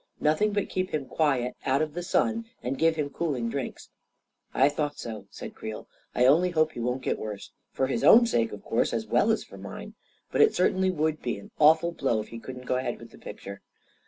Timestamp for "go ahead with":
12.65-13.11